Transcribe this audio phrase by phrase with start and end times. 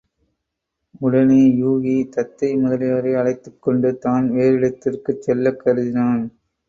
[1.01, 6.25] உடனே யூகி, தத்தை முதலியோரை அழைத்துக்கொண்டு தான் வேறிடத்திற்குச் செல்லக் கருதினான்.